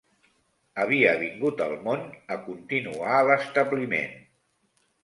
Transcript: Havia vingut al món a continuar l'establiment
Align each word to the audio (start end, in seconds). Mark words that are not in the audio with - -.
Havia 0.83 1.11
vingut 1.25 1.61
al 1.67 1.77
món 1.85 2.09
a 2.37 2.41
continuar 2.49 3.21
l'establiment 3.31 4.21